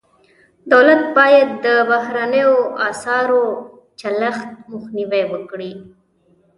[0.71, 2.53] دولت باید د بهرنیو
[2.89, 3.43] اسعارو
[3.99, 5.71] چلښت مخنیوی وکړي.